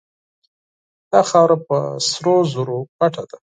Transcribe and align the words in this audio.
دا 1.11 1.21
خاوره 1.29 1.57
په 1.67 1.77
سرو 2.09 2.35
زرو 2.51 2.77
پټه 2.97 3.23
ده. 3.29 3.37